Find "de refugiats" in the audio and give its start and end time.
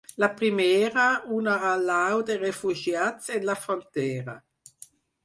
2.29-3.29